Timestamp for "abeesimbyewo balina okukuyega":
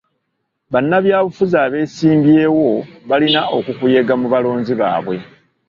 1.65-4.13